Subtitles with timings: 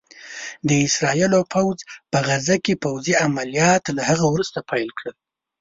[0.67, 1.77] د اسرائيلو پوځ
[2.11, 5.15] په غزه کې پوځي عمليات له هغه وروسته پيل کړل